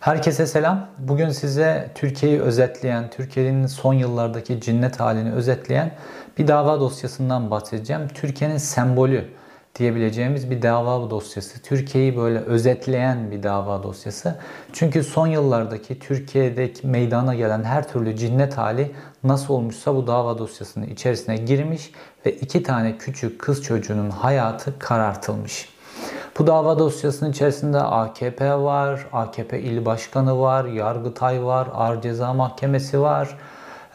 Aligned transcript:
Herkese 0.00 0.46
selam. 0.46 0.88
Bugün 0.98 1.28
size 1.28 1.90
Türkiye'yi 1.94 2.40
özetleyen, 2.40 3.10
Türkiye'nin 3.10 3.66
son 3.66 3.94
yıllardaki 3.94 4.60
cinnet 4.60 5.00
halini 5.00 5.32
özetleyen 5.32 5.92
bir 6.38 6.48
dava 6.48 6.80
dosyasından 6.80 7.50
bahsedeceğim. 7.50 8.08
Türkiye'nin 8.14 8.56
sembolü 8.56 9.24
diyebileceğimiz 9.78 10.50
bir 10.50 10.62
dava 10.62 11.10
dosyası. 11.10 11.62
Türkiye'yi 11.62 12.16
böyle 12.16 12.38
özetleyen 12.38 13.30
bir 13.30 13.42
dava 13.42 13.82
dosyası. 13.82 14.38
Çünkü 14.72 15.04
son 15.04 15.26
yıllardaki 15.26 15.98
Türkiye'deki 15.98 16.86
meydana 16.86 17.34
gelen 17.34 17.64
her 17.64 17.88
türlü 17.88 18.16
cinnet 18.16 18.58
hali 18.58 18.92
nasıl 19.24 19.54
olmuşsa 19.54 19.94
bu 19.94 20.06
dava 20.06 20.38
dosyasının 20.38 20.86
içerisine 20.86 21.36
girmiş 21.36 21.92
ve 22.26 22.32
iki 22.32 22.62
tane 22.62 22.98
küçük 22.98 23.40
kız 23.40 23.62
çocuğunun 23.62 24.10
hayatı 24.10 24.78
karartılmış. 24.78 25.79
Bu 26.40 26.46
dava 26.46 26.78
dosyasının 26.78 27.30
içerisinde 27.30 27.78
AKP 27.78 28.54
var, 28.54 29.06
AKP 29.12 29.60
il 29.60 29.84
başkanı 29.84 30.40
var, 30.40 30.64
Yargıtay 30.64 31.44
var, 31.44 31.68
Ağır 31.74 32.02
Ceza 32.02 32.34
Mahkemesi 32.34 33.00
var, 33.00 33.38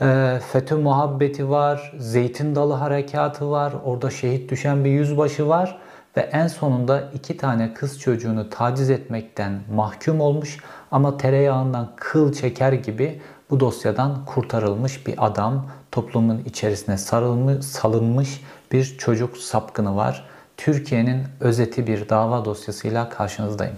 e, 0.02 0.40
FETÖ 0.52 0.77
muhabbeti 0.77 1.49
var, 1.49 1.94
Zeytin 1.99 2.55
Dalı 2.55 2.73
Harekatı 2.73 3.52
var, 3.52 3.73
orada 3.85 4.09
şehit 4.09 4.52
düşen 4.52 4.85
bir 4.85 4.90
yüzbaşı 4.90 5.48
var 5.48 5.77
ve 6.18 6.21
en 6.21 6.48
sonunda 6.48 7.04
iki 7.13 7.38
tane 7.38 7.73
kız 7.73 7.99
çocuğunu 7.99 8.49
taciz 8.49 8.90
etmekten 8.90 9.59
mahkum 9.76 10.21
olmuş 10.21 10.59
ama 10.91 11.18
tereyağından 11.18 11.90
kıl 11.96 12.34
çeker 12.34 12.73
gibi 12.73 13.21
bu 13.49 13.59
dosyadan 13.59 14.26
kurtarılmış 14.26 15.07
bir 15.07 15.26
adam, 15.26 15.66
toplumun 15.91 16.41
içerisine 16.46 16.98
sarılmış, 16.98 17.66
salınmış 17.66 18.41
bir 18.71 18.98
çocuk 18.98 19.38
sapkını 19.38 19.96
var. 19.96 20.34
Türkiye'nin 20.58 21.23
özeti 21.40 21.88
bir 21.88 22.09
dava 22.09 22.45
dosyasıyla 22.45 23.09
karşınızdayım. 23.09 23.76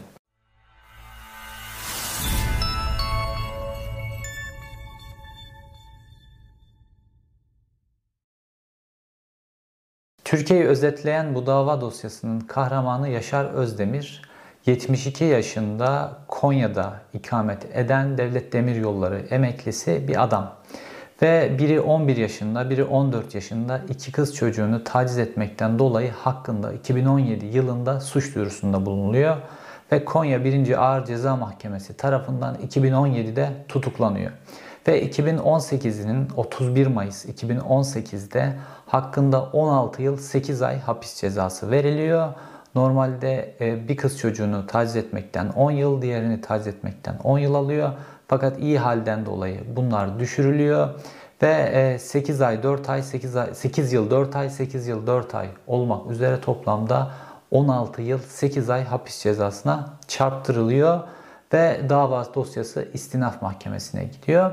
Türkiye'yi 10.24 10.66
özetleyen 10.66 11.36
bu 11.36 11.46
dava 11.46 11.82
dosyasının 11.82 12.40
kahramanı 12.40 13.10
Yaşar 13.10 13.46
Özdemir, 13.46 14.22
72 14.66 15.24
yaşında 15.24 16.18
Konya'da 16.28 17.02
ikamet 17.14 17.66
eden 17.78 18.18
Devlet 18.18 18.54
Demiryolları 18.54 19.20
emeklisi 19.30 20.08
bir 20.08 20.24
adam. 20.24 20.56
Ve 21.22 21.56
biri 21.60 21.82
11 21.82 22.18
yaşında, 22.18 22.70
biri 22.70 22.84
14 22.84 23.36
yaşında 23.36 23.82
iki 23.90 24.12
kız 24.12 24.36
çocuğunu 24.36 24.84
taciz 24.84 25.18
etmekten 25.18 25.80
dolayı 25.80 26.12
hakkında 26.12 26.74
2017 26.74 27.46
yılında 27.46 28.00
suç 28.00 28.36
duyurusunda 28.36 28.86
bulunuluyor. 28.86 29.38
Ve 29.92 30.06
Konya 30.06 30.44
1. 30.44 30.84
Ağır 30.84 31.06
Ceza 31.06 31.36
Mahkemesi 31.36 31.98
tarafından 31.98 32.56
2017'de 32.56 33.50
tutuklanıyor. 33.68 34.32
Ve 34.88 35.06
2018'inin 35.10 36.28
31 36.36 36.88
Mayıs 36.88 37.26
2018'de 37.26 38.54
hakkında 38.86 39.44
16 39.44 40.02
yıl 40.02 40.18
8 40.18 40.62
ay 40.62 40.80
hapis 40.80 41.16
cezası 41.16 41.72
veriliyor. 41.72 42.34
Normalde 42.76 43.56
e, 43.62 43.88
bir 43.88 43.98
kız 43.98 44.20
çocuğunu 44.20 44.68
taciz 44.68 44.96
etmekten 44.96 45.50
10 45.50 45.72
yıl, 45.72 46.02
diğerini 46.02 46.42
taciz 46.42 46.68
etmekten 46.68 47.18
10 47.24 47.40
yıl 47.40 47.56
alıyor. 47.56 47.92
Fakat 48.28 48.60
iyi 48.60 48.80
halden 48.80 49.26
dolayı 49.26 49.60
bunlar 49.76 50.20
düşürülüyor 50.20 50.90
ve 51.42 51.98
8 52.00 52.42
e, 52.42 52.46
ay 52.46 52.64
4 52.64 52.90
ay 52.90 53.04
8 53.04 53.36
ay 53.36 53.56
8 53.56 53.94
yıl 53.94 54.10
4 54.10 54.36
ay 54.36 54.50
8 54.50 54.88
yıl 54.88 55.08
4 55.08 55.36
ay 55.36 55.48
olmak 55.68 56.12
üzere 56.12 56.42
toplamda 56.42 57.12
16 57.52 58.02
yıl 58.02 58.20
8 58.20 58.70
ay 58.70 58.84
hapis 58.84 59.24
cezasına 59.24 59.94
çarptırılıyor 60.08 61.00
ve 61.54 61.82
dava 61.90 62.34
dosyası 62.36 62.88
istinaf 62.94 63.42
mahkemesine 63.42 64.04
gidiyor. 64.04 64.52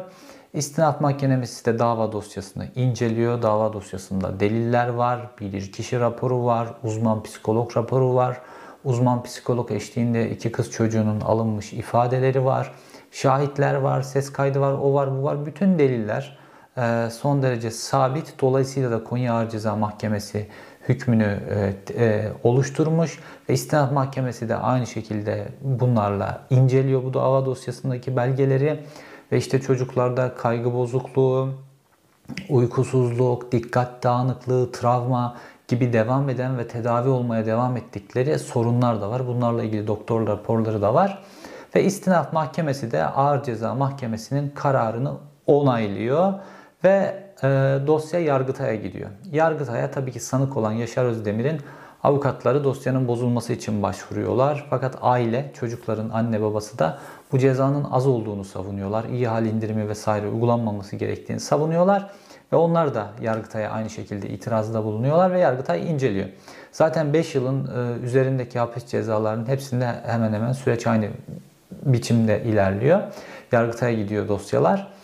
İstinaf 0.52 1.00
mahkemesi 1.00 1.64
de 1.66 1.78
dava 1.78 2.12
dosyasını 2.12 2.68
inceliyor. 2.74 3.42
Dava 3.42 3.72
dosyasında 3.72 4.40
deliller 4.40 4.88
var, 4.88 5.30
bilirkişi 5.40 6.00
raporu 6.00 6.44
var, 6.44 6.68
uzman 6.82 7.22
psikolog 7.22 7.76
raporu 7.76 8.14
var. 8.14 8.40
Uzman 8.84 9.22
psikolog 9.22 9.70
eşliğinde 9.70 10.30
iki 10.30 10.52
kız 10.52 10.70
çocuğunun 10.70 11.20
alınmış 11.20 11.72
ifadeleri 11.72 12.44
var. 12.44 12.72
Şahitler 13.14 13.74
var, 13.74 14.02
ses 14.02 14.32
kaydı 14.32 14.60
var, 14.60 14.72
o 14.72 14.94
var, 14.94 15.18
bu 15.18 15.22
var. 15.22 15.46
Bütün 15.46 15.78
deliller 15.78 16.38
e, 16.76 17.10
son 17.10 17.42
derece 17.42 17.70
sabit. 17.70 18.40
Dolayısıyla 18.40 18.90
da 18.90 19.04
Konya 19.04 19.34
Ağır 19.34 19.50
Ceza 19.50 19.76
Mahkemesi 19.76 20.46
hükmünü 20.88 21.40
e, 21.50 22.04
e, 22.04 22.32
oluşturmuş 22.42 23.18
ve 23.48 23.54
istinaf 23.54 23.92
mahkemesi 23.92 24.48
de 24.48 24.56
aynı 24.56 24.86
şekilde 24.86 25.48
bunlarla 25.60 26.40
inceliyor 26.50 27.04
bu 27.04 27.14
dava 27.14 27.46
dosyasındaki 27.46 28.16
belgeleri 28.16 28.80
ve 29.32 29.36
işte 29.36 29.60
çocuklarda 29.60 30.34
kaygı 30.34 30.74
bozukluğu, 30.74 31.54
uykusuzluk, 32.48 33.52
dikkat 33.52 34.02
dağınıklığı, 34.02 34.72
travma 34.72 35.36
gibi 35.68 35.92
devam 35.92 36.28
eden 36.28 36.58
ve 36.58 36.68
tedavi 36.68 37.08
olmaya 37.08 37.46
devam 37.46 37.76
ettikleri 37.76 38.38
sorunlar 38.38 39.00
da 39.00 39.10
var. 39.10 39.26
Bunlarla 39.26 39.62
ilgili 39.62 39.86
doktor 39.86 40.26
raporları 40.26 40.82
da 40.82 40.94
var. 40.94 41.22
Ve 41.74 41.84
istinaf 41.84 42.32
mahkemesi 42.32 42.92
de 42.92 43.04
ağır 43.04 43.42
ceza 43.42 43.74
mahkemesinin 43.74 44.48
kararını 44.48 45.12
onaylıyor 45.46 46.34
ve 46.84 47.24
e, 47.42 47.46
dosya 47.86 48.20
Yargıtay'a 48.20 48.74
gidiyor. 48.74 49.10
Yargıtay'a 49.32 49.90
tabii 49.90 50.12
ki 50.12 50.20
sanık 50.20 50.56
olan 50.56 50.72
Yaşar 50.72 51.04
Özdemir'in 51.04 51.60
avukatları 52.02 52.64
dosyanın 52.64 53.08
bozulması 53.08 53.52
için 53.52 53.82
başvuruyorlar. 53.82 54.66
Fakat 54.70 54.98
aile, 55.02 55.50
çocukların 55.54 56.10
anne 56.10 56.42
babası 56.42 56.78
da 56.78 56.98
bu 57.32 57.38
cezanın 57.38 57.84
az 57.90 58.06
olduğunu 58.06 58.44
savunuyorlar. 58.44 59.04
İyi 59.04 59.28
hal 59.28 59.46
indirimi 59.46 59.88
vesaire 59.88 60.28
uygulanmaması 60.28 60.96
gerektiğini 60.96 61.40
savunuyorlar. 61.40 62.10
Ve 62.52 62.56
onlar 62.56 62.94
da 62.94 63.06
Yargıtay'a 63.22 63.70
aynı 63.70 63.90
şekilde 63.90 64.28
itirazda 64.28 64.84
bulunuyorlar 64.84 65.32
ve 65.32 65.38
Yargıtay 65.38 65.90
inceliyor. 65.90 66.28
Zaten 66.72 67.12
5 67.12 67.34
yılın 67.34 67.66
e, 67.66 68.04
üzerindeki 68.04 68.58
hapis 68.58 68.86
cezalarının 68.86 69.46
hepsinde 69.46 69.86
hemen 70.06 70.32
hemen 70.32 70.52
süreç 70.52 70.86
aynı 70.86 71.08
biçimde 71.84 72.42
ilerliyor. 72.42 73.00
Yargıtay'a 73.52 73.98
gidiyor 73.98 74.28
dosyalar. 74.28 74.94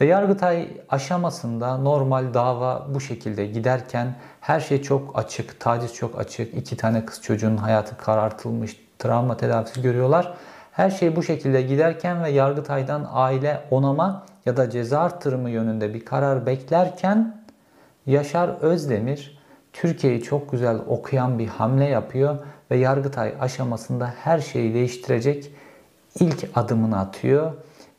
Ve 0.00 0.06
Yargıtay 0.06 0.68
aşamasında 0.88 1.76
normal 1.76 2.34
dava 2.34 2.86
bu 2.94 3.00
şekilde 3.00 3.46
giderken 3.46 4.14
her 4.40 4.60
şey 4.60 4.82
çok 4.82 5.18
açık, 5.18 5.60
taciz 5.60 5.94
çok 5.94 6.18
açık. 6.18 6.54
iki 6.54 6.76
tane 6.76 7.04
kız 7.04 7.22
çocuğun 7.22 7.56
hayatı 7.56 7.96
karartılmış, 7.96 8.76
travma 8.98 9.36
tedavisi 9.36 9.82
görüyorlar. 9.82 10.34
Her 10.72 10.90
şey 10.90 11.16
bu 11.16 11.22
şekilde 11.22 11.62
giderken 11.62 12.24
ve 12.24 12.30
Yargıtay'dan 12.30 13.06
aile 13.12 13.60
onama 13.70 14.26
ya 14.46 14.56
da 14.56 14.70
ceza 14.70 15.00
artırımı 15.00 15.50
yönünde 15.50 15.94
bir 15.94 16.04
karar 16.04 16.46
beklerken 16.46 17.42
Yaşar 18.06 18.48
Özdemir 18.60 19.40
Türkiye'yi 19.72 20.22
çok 20.22 20.52
güzel 20.52 20.76
okuyan 20.88 21.38
bir 21.38 21.46
hamle 21.46 21.84
yapıyor 21.84 22.38
ve 22.70 22.76
Yargıtay 22.76 23.34
aşamasında 23.40 24.14
her 24.24 24.38
şeyi 24.38 24.74
değiştirecek 24.74 25.52
ilk 26.20 26.48
adımını 26.54 26.98
atıyor 26.98 27.52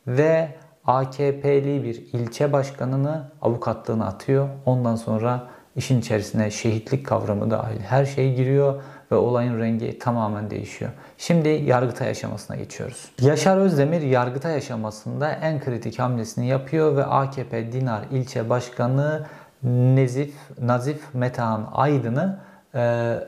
ve 0.08 0.50
AKP'li 0.86 1.84
bir 1.84 1.96
ilçe 2.14 2.54
başkanını 2.54 3.24
avukatlığına 3.42 4.06
atıyor. 4.06 4.50
Ondan 4.66 4.96
sonra 4.96 5.48
işin 5.76 6.00
içerisine 6.00 6.52
şehitlik 6.52 7.06
kavramı 7.06 7.52
dahil 7.52 7.80
her 7.80 8.06
şey 8.06 8.36
giriyor 8.36 8.82
ve 9.12 9.16
olayın 9.16 9.60
rengi 9.60 10.00
tamamen 10.00 10.50
değişiyor. 10.50 10.92
Şimdi 11.18 11.50
Yargıtay 11.50 12.10
aşamasına 12.10 12.58
geçiyoruz. 12.58 13.12
Yaşar 13.22 13.58
Özdemir 13.58 14.02
Yargıtay 14.02 14.56
aşamasında 14.56 15.32
en 15.32 15.60
kritik 15.60 16.00
hamlesini 16.00 16.48
yapıyor 16.48 16.96
ve 16.96 17.06
AKP 17.06 17.72
Dinar 17.72 18.02
ilçe 18.12 18.50
başkanı 18.50 19.26
Nezif, 19.64 20.36
Nazif 20.62 21.14
Metehan 21.14 21.70
Aydın'ı 21.74 22.40
e, 22.76 22.80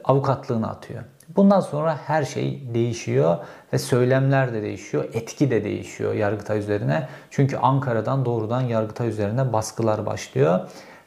avukatlığına 0.03 0.67
atıyor. 0.67 1.03
Bundan 1.35 1.59
sonra 1.59 1.97
her 2.05 2.23
şey 2.23 2.63
değişiyor 2.73 3.37
ve 3.73 3.79
söylemler 3.79 4.53
de 4.53 4.61
değişiyor, 4.61 5.05
etki 5.13 5.51
de 5.51 5.63
değişiyor 5.63 6.13
Yargıtay 6.13 6.59
üzerine. 6.59 7.07
Çünkü 7.31 7.57
Ankara'dan 7.57 8.25
doğrudan 8.25 8.61
Yargıtay 8.61 9.09
üzerine 9.09 9.53
baskılar 9.53 10.05
başlıyor. 10.05 10.59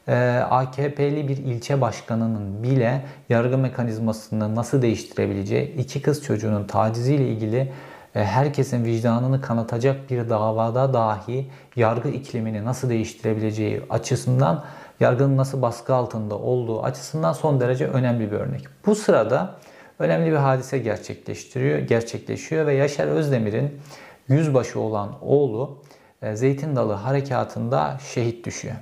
Ee, 0.07 0.43
AKP'li 0.49 1.27
bir 1.27 1.37
ilçe 1.37 1.81
başkanının 1.81 2.63
bile 2.63 3.05
yargı 3.29 3.57
mekanizmasını 3.57 4.55
nasıl 4.55 4.81
değiştirebileceği, 4.81 5.75
iki 5.75 6.01
kız 6.01 6.23
çocuğunun 6.23 6.67
taciziyle 6.67 7.27
ilgili 7.27 7.71
e, 8.15 8.23
herkesin 8.23 8.85
vicdanını 8.85 9.41
kanatacak 9.41 10.09
bir 10.09 10.29
davada 10.29 10.93
dahi 10.93 11.49
yargı 11.75 12.09
iklimini 12.09 12.65
nasıl 12.65 12.89
değiştirebileceği 12.89 13.81
açısından 13.89 14.63
yargının 14.99 15.37
nasıl 15.37 15.61
baskı 15.61 15.95
altında 15.95 16.35
olduğu 16.35 16.83
açısından 16.83 17.33
son 17.33 17.59
derece 17.59 17.87
önemli 17.87 18.31
bir 18.31 18.37
örnek. 18.37 18.63
Bu 18.85 18.95
sırada 18.95 19.55
önemli 19.99 20.31
bir 20.31 20.35
hadise 20.35 20.77
gerçekleştiriyor, 20.77 21.79
gerçekleşiyor 21.79 22.67
ve 22.67 22.73
Yaşar 22.73 23.07
Özdemir'in 23.07 23.81
yüzbaşı 24.27 24.79
olan 24.79 25.17
oğlu 25.21 25.77
e, 26.21 26.35
Zeytin 26.35 26.75
Dalı 26.75 26.93
harekatında 26.93 27.97
şehit 28.13 28.45
düşüyor. 28.45 28.75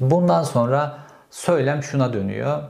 Bundan 0.00 0.42
sonra 0.42 0.98
söylem 1.30 1.82
şuna 1.82 2.12
dönüyor. 2.12 2.62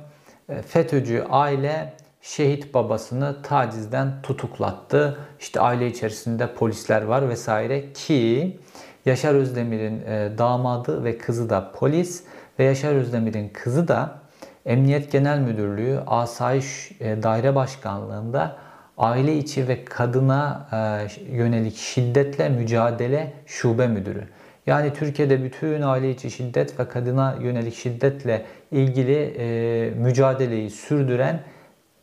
E, 0.49 0.62
FETÖ'cü 0.62 1.25
aile 1.31 1.94
şehit 2.23 2.75
babasını 2.75 3.43
tacizden 3.43 4.23
tutuklattı. 4.23 5.19
İşte 5.41 5.61
aile 5.61 5.87
içerisinde 5.87 6.55
polisler 6.55 7.03
var 7.03 7.29
vesaire 7.29 7.93
ki 7.93 8.61
Yaşar 9.06 9.35
Özdemir'in 9.35 10.03
e, 10.06 10.33
damadı 10.39 11.05
ve 11.05 11.19
kızı 11.19 11.50
da 11.50 11.73
polis 11.73 12.25
ve 12.59 12.65
Yaşar 12.65 12.94
Özdemir'in 12.94 13.49
kızı 13.49 13.89
da 13.89 14.21
Emniyet 14.67 15.12
Genel 15.12 15.38
Müdürlüğü 15.38 16.00
Asayiş 16.06 16.93
e, 17.00 17.23
Daire 17.23 17.55
Başkanlığı'nda 17.55 18.56
aile 18.99 19.37
içi 19.37 19.69
ve 19.69 19.85
kadına 19.85 20.69
e, 20.73 21.37
yönelik 21.37 21.76
şiddetle 21.76 22.49
mücadele 22.49 23.32
şube 23.47 23.87
müdürü. 23.87 24.25
Yani 24.67 24.93
Türkiye'de 24.93 25.44
bütün 25.44 25.82
aile 25.82 26.11
içi 26.11 26.31
şiddet 26.31 26.81
ve 26.81 26.88
kadına 26.88 27.37
yönelik 27.41 27.75
şiddetle 27.75 28.43
ilgili 28.70 29.35
e, 29.38 29.91
mücadeleyi 29.91 30.70
sürdüren 30.70 31.41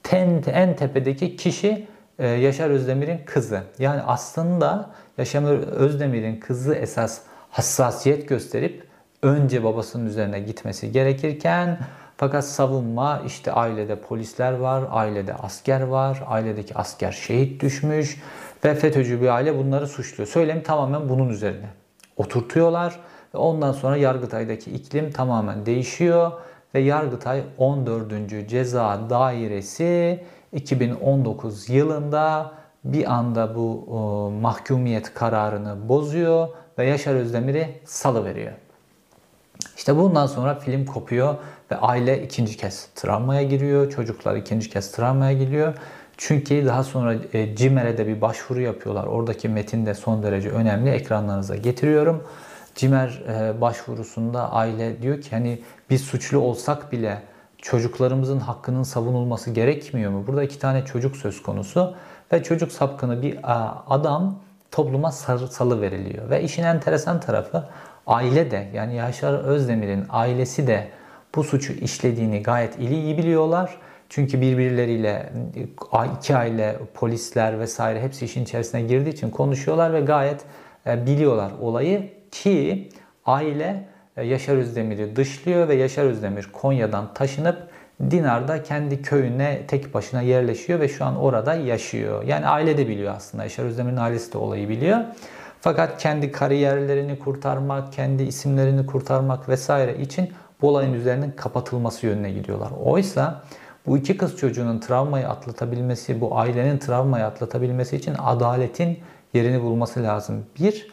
ten, 0.04 0.44
en 0.54 0.76
tepedeki 0.76 1.36
kişi 1.36 1.88
e, 2.20 2.28
Yaşar 2.28 2.70
Özdemir'in 2.70 3.22
kızı. 3.26 3.62
Yani 3.80 4.02
aslında 4.02 4.90
Yaşar 5.18 5.44
Özdemir'in 5.68 6.40
kızı 6.40 6.76
esas 6.76 7.22
hassasiyet 7.50 8.30
gösterip 8.30 8.84
önce 9.24 9.64
babasının 9.64 10.06
üzerine 10.06 10.40
gitmesi 10.40 10.92
gerekirken 10.92 11.80
fakat 12.19 12.45
savunma 12.45 13.21
işte 13.25 13.51
ailede 13.51 13.95
polisler 13.95 14.54
var, 14.54 14.83
ailede 14.89 15.33
asker 15.33 15.81
var, 15.81 16.24
ailedeki 16.27 16.75
asker 16.75 17.12
şehit 17.12 17.62
düşmüş 17.62 18.21
ve 18.66 18.75
FETÖ'cü 18.75 19.21
bir 19.21 19.27
aile 19.27 19.57
bunları 19.57 19.88
suçluyor. 19.88 20.27
Söylem 20.27 20.63
tamamen 20.63 21.10
bunun 21.10 21.30
üzerine 21.30 21.69
oturtuyorlar 22.18 23.00
ve 23.33 23.38
ondan 23.38 23.71
sonra 23.71 23.98
Yargıtay'daki 23.98 24.71
iklim 24.71 25.12
tamamen 25.12 25.66
değişiyor 25.66 26.31
ve 26.75 26.80
Yargıtay 26.80 27.44
14. 27.57 28.50
Ceza 28.50 29.10
Dairesi 29.10 30.24
2019 30.54 31.69
yılında 31.69 32.51
bir 32.83 33.13
anda 33.13 33.56
bu 33.56 33.86
o, 33.89 34.31
mahkumiyet 34.31 35.13
kararını 35.13 35.89
bozuyor 35.89 36.48
ve 36.77 36.86
Yaşar 36.86 37.16
Özdemir'i 37.16 37.81
salı 37.86 38.25
veriyor. 38.25 38.54
İşte 39.80 39.98
bundan 39.98 40.28
sonra 40.28 40.56
film 40.56 40.86
kopuyor 40.86 41.36
ve 41.72 41.76
aile 41.76 42.24
ikinci 42.24 42.58
kez 42.58 42.88
travmaya 42.96 43.44
giriyor. 43.44 43.92
Çocuklar 43.92 44.36
ikinci 44.36 44.70
kez 44.70 44.92
travmaya 44.92 45.34
giriyor. 45.34 45.74
Çünkü 46.18 46.66
daha 46.66 46.84
sonra 46.84 47.16
e, 47.34 47.56
CİMER'e 47.56 47.98
de 47.98 48.08
bir 48.08 48.22
başvuru 48.22 48.62
yapıyorlar. 48.62 49.08
Oradaki 49.08 49.50
metin 49.50 49.86
de 49.86 49.94
son 49.94 50.24
derece 50.24 50.50
önemli. 50.50 50.90
Ekranlarınıza 50.90 51.56
getiriyorum. 51.56 52.24
CİMER 52.76 53.24
e, 53.28 53.62
başvurusunda 53.62 54.52
aile 54.52 55.02
diyor 55.02 55.22
ki 55.22 55.30
hani 55.31 55.62
biz 55.90 56.02
suçlu 56.02 56.40
olsak 56.40 56.92
bile 56.92 57.22
çocuklarımızın 57.58 58.40
hakkının 58.40 58.84
savunulması 58.84 59.52
gerekmiyor 59.52 60.12
mu? 60.12 60.24
Burada 60.28 60.44
iki 60.44 60.60
tane 60.60 60.86
çocuk 60.86 61.18
söz 61.18 61.44
konusu 61.44 61.96
ve 62.34 62.44
çocuk 62.44 62.72
sapkını 62.72 63.22
bir 63.22 63.40
adam 63.88 64.40
topluma 64.72 65.12
salı 65.12 65.81
veriliyor. 65.81 66.30
Ve 66.30 66.44
işin 66.44 66.64
enteresan 66.64 67.20
tarafı 67.20 67.64
aile 68.10 68.52
de 68.52 68.68
yani 68.74 68.96
Yaşar 68.96 69.34
Özdemir'in 69.34 70.06
ailesi 70.10 70.68
de 70.68 70.88
bu 71.36 71.44
suçu 71.44 71.74
işlediğini 71.74 72.44
gayet 72.44 72.80
iyi, 72.80 73.18
biliyorlar. 73.18 73.78
Çünkü 74.10 74.42
birbirleriyle 74.42 75.30
iki 76.18 76.36
aile, 76.36 76.76
polisler 76.94 77.60
vesaire 77.60 78.02
hepsi 78.02 78.26
işin 78.26 78.44
içerisine 78.44 78.82
girdiği 78.82 79.10
için 79.10 79.30
konuşuyorlar 79.30 79.94
ve 79.94 80.02
gayet 80.02 80.42
e, 80.88 81.06
biliyorlar 81.06 81.52
olayı 81.62 82.10
ki 82.32 82.90
aile 83.26 83.88
e, 84.18 84.26
Yaşar 84.26 84.58
Özdemir'i 84.58 85.16
dışlıyor 85.16 85.68
ve 85.68 85.76
Yaşar 85.76 86.06
Özdemir 86.06 86.50
Konya'dan 86.54 87.14
taşınıp 87.14 87.58
Dinar'da 88.12 88.64
kendi 88.64 89.02
köyüne 89.02 89.62
tek 89.68 89.94
başına 89.94 90.22
yerleşiyor 90.22 90.80
ve 90.80 90.88
şu 90.88 91.06
an 91.06 91.18
orada 91.18 91.56
yaşıyor. 91.56 92.24
Yani 92.24 92.48
aile 92.48 92.78
de 92.78 92.88
biliyor 92.88 93.14
aslında. 93.16 93.44
Yaşar 93.44 93.66
Özdemir'in 93.66 93.98
ailesi 93.98 94.34
de 94.34 94.38
olayı 94.38 94.70
biliyor. 94.70 95.00
Fakat 95.62 96.02
kendi 96.02 96.32
kariyerlerini 96.32 97.20
kurtarmak, 97.20 97.94
kendi 97.94 98.24
isimlerini 98.24 98.86
kurtarmak 98.86 99.50
vesaire 99.50 99.98
için 99.98 100.34
bu 100.62 100.70
olayın 100.70 100.94
üzerinin 100.94 101.32
kapatılması 101.32 102.06
yönüne 102.06 102.32
gidiyorlar. 102.32 102.72
Oysa 102.86 103.42
bu 103.86 103.98
iki 103.98 104.18
kız 104.18 104.38
çocuğunun 104.38 104.80
travmayı 104.80 105.30
atlatabilmesi, 105.30 106.22
bu 106.22 106.38
ailenin 106.38 106.78
travmayı 106.78 107.26
atlatabilmesi 107.26 107.96
için 107.96 108.16
adaletin 108.20 109.00
yerini 109.34 109.62
bulması 109.62 110.04
lazım. 110.04 110.46
Bir. 110.60 110.88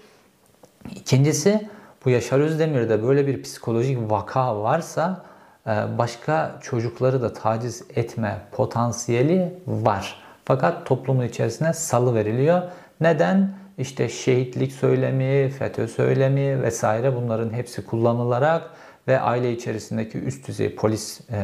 İkincisi 0.94 1.68
bu 2.04 2.10
Yaşar 2.10 2.40
Özdemir'de 2.40 3.02
böyle 3.02 3.26
bir 3.26 3.42
psikolojik 3.42 4.10
vaka 4.10 4.62
varsa 4.62 5.24
e, 5.66 5.70
başka 5.98 6.58
çocukları 6.62 7.22
da 7.22 7.32
taciz 7.32 7.84
etme 7.96 8.38
potansiyeli 8.52 9.58
var. 9.66 10.22
Fakat 10.44 10.86
toplumun 10.86 11.24
içerisine 11.24 11.72
salı 11.72 12.14
veriliyor. 12.14 12.62
Neden? 13.00 13.65
İşte 13.78 14.08
şehitlik 14.08 14.72
söylemi, 14.72 15.50
FETÖ 15.50 15.88
söylemi 15.88 16.62
vesaire 16.62 17.16
bunların 17.16 17.52
hepsi 17.52 17.86
kullanılarak 17.86 18.70
ve 19.08 19.20
aile 19.20 19.52
içerisindeki 19.52 20.18
üst 20.18 20.48
düzey 20.48 20.74
polis, 20.74 21.20
e, 21.30 21.36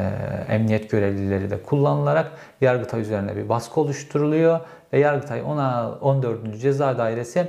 emniyet 0.53 0.89
görevlileri 0.89 1.49
de 1.49 1.61
kullanılarak 1.63 2.31
Yargıtay 2.61 3.01
üzerine 3.01 3.35
bir 3.35 3.49
baskı 3.49 3.81
oluşturuluyor 3.81 4.59
ve 4.93 4.99
Yargıtay 4.99 5.41
ona 5.41 5.91
14. 6.01 6.61
Ceza 6.61 6.97
Dairesi 6.97 7.47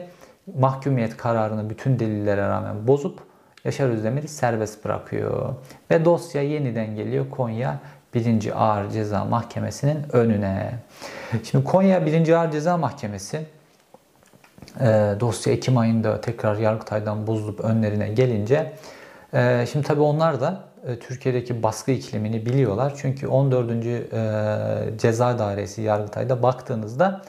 mahkumiyet 0.59 1.17
kararını 1.17 1.71
bütün 1.71 1.99
delillere 1.99 2.49
rağmen 2.49 2.87
bozup 2.87 3.19
Yaşar 3.65 3.89
Özdemir'i 3.89 4.29
serbest 4.29 4.85
bırakıyor. 4.85 5.55
Ve 5.91 6.05
dosya 6.05 6.43
yeniden 6.43 6.97
geliyor 6.97 7.31
Konya 7.31 7.79
1. 8.15 8.65
Ağır 8.65 8.91
Ceza 8.91 9.25
Mahkemesi'nin 9.25 9.99
önüne. 10.13 10.75
Şimdi 11.45 11.65
Konya 11.65 12.07
1. 12.07 12.29
Ağır 12.29 12.51
Ceza 12.51 12.77
Mahkemesi 12.77 13.47
dosya 15.21 15.53
Ekim 15.53 15.79
ayında 15.79 16.21
tekrar 16.21 16.57
Yargıtay'dan 16.57 17.27
bozulup 17.27 17.61
önlerine 17.61 18.09
gelince 18.09 18.73
e, 19.35 19.67
şimdi 19.73 19.87
tabii 19.87 20.01
onlar 20.01 20.41
da 20.41 20.61
e, 20.87 20.99
Türkiye'deki 20.99 21.63
baskı 21.63 21.91
iklimini 21.91 22.47
biliyorlar. 22.47 22.93
Çünkü 22.97 23.27
14. 23.27 23.71
E, 23.71 24.99
Ceza 24.99 25.39
Dairesi 25.39 25.83
Yargıtay'da 25.83 26.43
baktığınızda 26.43 27.23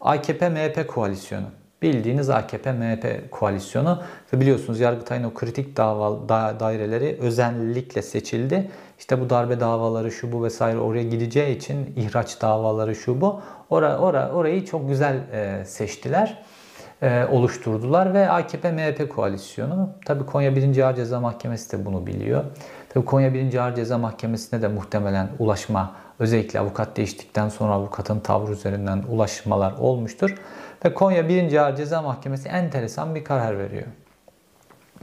AKP-MHP 0.00 0.86
koalisyonu 0.86 1.46
bildiğiniz 1.82 2.30
AKP-MHP 2.30 3.30
koalisyonu 3.30 4.02
biliyorsunuz 4.32 4.80
Yargıtay'ın 4.80 5.24
o 5.24 5.34
kritik 5.34 5.76
dava 5.76 6.28
da, 6.28 6.60
daireleri 6.60 7.18
özellikle 7.20 8.02
seçildi. 8.02 8.70
İşte 8.98 9.20
bu 9.20 9.30
darbe 9.30 9.60
davaları 9.60 10.10
şu 10.10 10.32
bu 10.32 10.44
vesaire 10.44 10.78
oraya 10.78 11.02
gideceği 11.02 11.56
için 11.56 11.94
ihraç 11.96 12.42
davaları 12.42 12.94
şu 12.94 13.20
bu. 13.20 13.40
Ora, 13.70 13.98
ora, 13.98 14.30
orayı 14.32 14.64
çok 14.64 14.88
güzel 14.88 15.16
e, 15.32 15.64
seçtiler 15.64 16.42
e, 17.02 17.26
oluşturdular 17.30 18.14
ve 18.14 18.28
AKP-MHP 18.28 19.08
koalisyonu 19.08 19.90
tabii 20.06 20.26
Konya 20.26 20.56
1. 20.56 20.78
Ağır 20.78 20.94
Ceza 20.96 21.20
Mahkemesi 21.20 21.78
de 21.78 21.84
bunu 21.84 22.06
biliyor. 22.06 22.44
Tabii 22.88 23.04
Konya 23.04 23.34
1. 23.34 23.54
Ağır 23.54 23.74
Ceza 23.74 23.98
Mahkemesi'ne 23.98 24.62
de 24.62 24.68
muhtemelen 24.68 25.28
ulaşma 25.38 25.96
özellikle 26.18 26.60
avukat 26.60 26.96
değiştikten 26.96 27.48
sonra 27.48 27.72
avukatın 27.72 28.20
tavrı 28.20 28.52
üzerinden 28.52 29.02
ulaşmalar 29.08 29.72
olmuştur. 29.72 30.34
Ve 30.84 30.94
Konya 30.94 31.28
1. 31.28 31.56
Ağır 31.56 31.76
Ceza 31.76 32.02
Mahkemesi 32.02 32.48
enteresan 32.48 33.14
bir 33.14 33.24
karar 33.24 33.58
veriyor. 33.58 33.86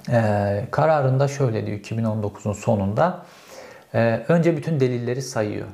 Ee, 0.09 0.67
kararında 0.71 1.27
şöyle 1.27 1.65
diyor 1.65 1.79
2019'un 1.79 2.53
sonunda. 2.53 3.25
E, 3.93 4.25
önce 4.27 4.57
bütün 4.57 4.79
delilleri 4.79 5.21
sayıyor. 5.21 5.67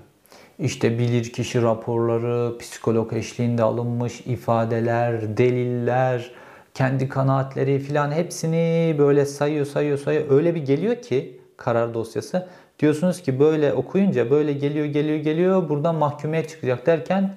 İşte 0.60 1.00
bilirkişi 1.00 1.62
raporları, 1.62 2.58
psikolog 2.58 3.14
eşliğinde 3.14 3.64
alınmış 3.64 4.22
ifadeler, 4.22 5.38
deliller, 5.38 6.32
kendi 6.74 7.10
kanaatleri 7.10 7.80
filan 7.80 8.12
hepsini 8.12 8.96
böyle 9.00 9.26
sayıyor, 9.26 9.66
sayıyor, 9.66 9.98
sayıyor. 9.98 10.26
Öyle 10.30 10.56
bir 10.56 10.66
geliyor 10.66 11.02
ki 11.02 11.40
karar 11.58 11.94
dosyası. 11.94 12.48
Diyorsunuz 12.80 13.22
ki 13.22 13.40
böyle 13.40 13.74
okuyunca 13.74 14.32
böyle 14.32 14.54
geliyor, 14.54 14.86
geliyor, 14.86 15.18
geliyor. 15.18 15.70
Buradan 15.70 15.96
mahkumiyet 15.96 16.50
çıkacak 16.50 16.86
derken 16.86 17.36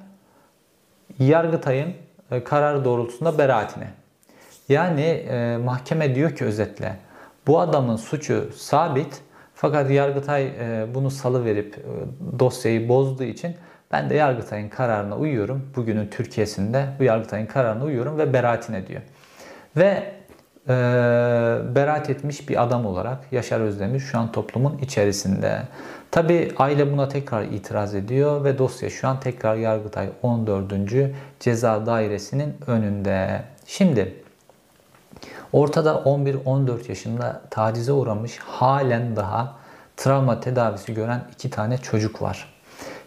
Yargıtay'ın 1.18 1.92
e, 2.30 2.44
karar 2.44 2.84
doğrultusunda 2.84 3.38
beraatine. 3.38 3.90
Yani 4.68 5.02
e, 5.02 5.56
mahkeme 5.56 6.14
diyor 6.14 6.36
ki 6.36 6.44
özetle 6.44 6.96
bu 7.46 7.60
adamın 7.60 7.96
suçu 7.96 8.50
sabit 8.56 9.22
fakat 9.60 9.90
Yargıtay 9.90 10.46
e, 10.46 10.86
bunu 10.94 11.10
salı 11.10 11.44
verip 11.44 11.78
e, 11.78 11.82
dosyayı 12.38 12.88
bozduğu 12.88 13.24
için 13.24 13.56
ben 13.92 14.10
de 14.10 14.14
Yargıtay'ın 14.14 14.68
kararına 14.68 15.16
uyuyorum. 15.16 15.70
Bugünün 15.76 16.08
Türkiye'sinde 16.08 16.86
bu 16.98 17.04
Yargıtay'ın 17.04 17.46
kararına 17.46 17.84
uyuyorum 17.84 18.18
ve 18.18 18.32
beraatine 18.32 18.86
diyor. 18.86 19.00
Ve 19.76 20.12
e, 20.68 20.74
beraat 21.74 22.10
etmiş 22.10 22.48
bir 22.48 22.62
adam 22.62 22.86
olarak 22.86 23.32
Yaşar 23.32 23.60
Özdemir 23.60 24.00
şu 24.00 24.18
an 24.18 24.32
toplumun 24.32 24.78
içerisinde. 24.78 25.62
Tabi 26.10 26.52
aile 26.56 26.92
buna 26.92 27.08
tekrar 27.08 27.42
itiraz 27.42 27.94
ediyor 27.94 28.44
ve 28.44 28.58
dosya 28.58 28.90
şu 28.90 29.08
an 29.08 29.20
tekrar 29.20 29.56
Yargıtay 29.56 30.08
14. 30.22 30.72
Ceza 31.40 31.86
Dairesi'nin 31.86 32.54
önünde. 32.66 33.42
Şimdi 33.66 34.14
ortada 35.52 35.92
11-14 35.92 36.88
yaşında 36.88 37.42
tacize 37.50 37.92
uğramış 37.92 38.38
halen 38.38 39.16
daha 39.16 39.54
travma 39.96 40.40
tedavisi 40.40 40.94
gören 40.94 41.24
iki 41.32 41.50
tane 41.50 41.78
çocuk 41.78 42.22
var. 42.22 42.54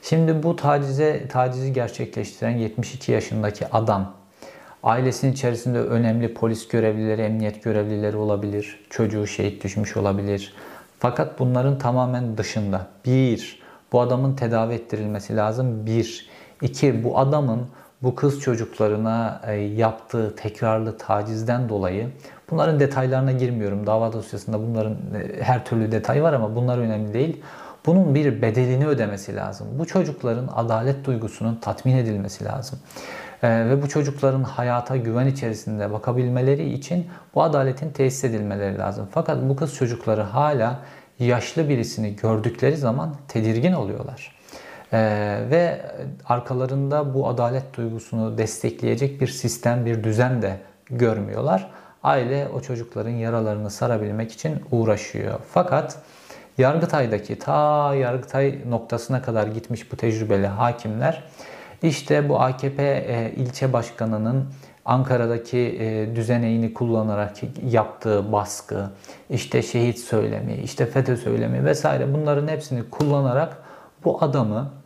Şimdi 0.01 0.43
bu 0.43 0.55
tacize 0.55 1.27
tacizi 1.27 1.73
gerçekleştiren 1.73 2.57
72 2.57 3.11
yaşındaki 3.11 3.67
adam 3.67 4.13
ailesinin 4.83 5.31
içerisinde 5.31 5.79
önemli 5.79 6.33
polis 6.33 6.67
görevlileri, 6.67 7.21
emniyet 7.21 7.63
görevlileri 7.63 8.17
olabilir. 8.17 8.79
Çocuğu 8.89 9.27
şehit 9.27 9.63
düşmüş 9.63 9.97
olabilir. 9.97 10.53
Fakat 10.99 11.39
bunların 11.39 11.77
tamamen 11.77 12.37
dışında. 12.37 12.87
Bir, 13.05 13.61
bu 13.91 14.01
adamın 14.01 14.35
tedavi 14.35 14.73
ettirilmesi 14.73 15.35
lazım. 15.35 15.85
Bir. 15.85 16.29
iki 16.61 17.03
bu 17.03 17.19
adamın 17.19 17.67
bu 18.03 18.15
kız 18.15 18.39
çocuklarına 18.39 19.41
e, 19.47 19.53
yaptığı 19.53 20.35
tekrarlı 20.35 20.97
tacizden 20.97 21.69
dolayı 21.69 22.09
bunların 22.51 22.79
detaylarına 22.79 23.31
girmiyorum. 23.31 23.87
Dava 23.87 24.13
dosyasında 24.13 24.59
bunların 24.59 24.93
e, 24.93 25.41
her 25.41 25.65
türlü 25.65 25.91
detay 25.91 26.23
var 26.23 26.33
ama 26.33 26.55
bunlar 26.55 26.77
önemli 26.77 27.13
değil. 27.13 27.41
Bunun 27.85 28.15
bir 28.15 28.41
bedelini 28.41 28.87
ödemesi 28.87 29.35
lazım. 29.35 29.67
Bu 29.79 29.87
çocukların 29.87 30.49
adalet 30.55 31.05
duygusunun 31.05 31.55
tatmin 31.55 31.97
edilmesi 31.97 32.45
lazım. 32.45 32.79
Ee, 33.43 33.69
ve 33.69 33.81
bu 33.81 33.89
çocukların 33.89 34.43
hayata 34.43 34.97
güven 34.97 35.27
içerisinde 35.27 35.91
bakabilmeleri 35.91 36.73
için 36.73 37.07
bu 37.35 37.43
adaletin 37.43 37.89
tesis 37.89 38.23
edilmeleri 38.23 38.77
lazım. 38.77 39.07
Fakat 39.11 39.49
bu 39.49 39.55
kız 39.55 39.75
çocukları 39.75 40.21
hala 40.21 40.79
yaşlı 41.19 41.69
birisini 41.69 42.15
gördükleri 42.15 42.77
zaman 42.77 43.15
tedirgin 43.27 43.73
oluyorlar. 43.73 44.40
Ee, 44.93 45.39
ve 45.51 45.81
arkalarında 46.25 47.13
bu 47.13 47.27
adalet 47.27 47.77
duygusunu 47.77 48.37
destekleyecek 48.37 49.21
bir 49.21 49.27
sistem, 49.27 49.85
bir 49.85 50.03
düzen 50.03 50.41
de 50.41 50.57
görmüyorlar. 50.89 51.71
Aile 52.03 52.47
o 52.55 52.61
çocukların 52.61 53.09
yaralarını 53.09 53.69
sarabilmek 53.69 54.31
için 54.31 54.63
uğraşıyor. 54.71 55.39
Fakat 55.53 55.97
Yargıtay'daki 56.57 57.39
ta 57.39 57.95
Yargıtay 57.95 58.59
noktasına 58.69 59.21
kadar 59.21 59.47
gitmiş 59.47 59.91
bu 59.91 59.95
tecrübeli 59.95 60.47
hakimler 60.47 61.23
işte 61.83 62.29
bu 62.29 62.41
AKP 62.41 62.83
e, 62.83 63.31
ilçe 63.35 63.73
başkanının 63.73 64.45
Ankara'daki 64.85 65.57
e, 65.57 66.15
düzeneğini 66.15 66.73
kullanarak 66.73 67.35
yaptığı 67.69 68.31
baskı, 68.31 68.89
işte 69.29 69.61
şehit 69.61 69.99
söylemi, 69.99 70.53
işte 70.53 70.85
FETÖ 70.85 71.17
söylemi 71.17 71.65
vesaire 71.65 72.13
bunların 72.13 72.47
hepsini 72.47 72.89
kullanarak 72.89 73.57
bu 74.05 74.23
adamı 74.23 74.80